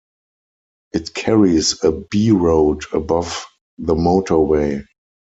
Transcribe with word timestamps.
It 0.93 1.13
carries 1.13 1.83
a 1.83 1.91
B 1.91 2.31
road 2.31 2.85
above 2.91 3.45
the 3.77 3.93
motorway. 3.93 4.83